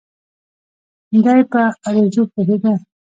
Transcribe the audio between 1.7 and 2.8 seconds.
عروضو پوهېده.